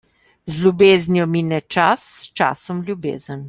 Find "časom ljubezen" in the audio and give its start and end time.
2.41-3.39